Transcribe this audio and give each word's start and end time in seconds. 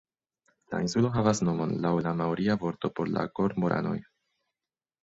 La 0.73 0.79
insulo 0.85 1.11
havas 1.17 1.41
nomon 1.49 1.75
laŭ 1.85 1.93
la 2.09 2.15
maoria 2.23 2.59
vorto 2.65 2.93
por 2.97 3.13
la 3.19 3.31
kormoranoj. 3.43 3.97